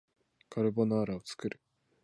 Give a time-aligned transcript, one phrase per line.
[0.49, 1.59] カルボナーラを作る